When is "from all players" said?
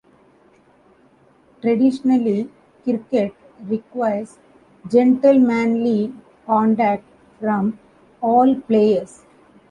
7.39-9.27